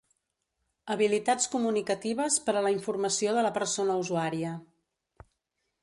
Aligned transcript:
Habilitats 0.93 1.49
comunicatives 1.55 2.39
per 2.47 2.57
a 2.57 2.65
la 2.69 2.73
informació 2.77 3.37
de 3.37 3.45
la 3.49 3.53
persona 3.59 4.01
usuària. 4.07 4.57